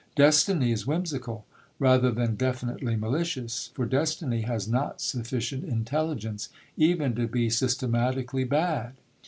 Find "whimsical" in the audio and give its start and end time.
0.87-1.45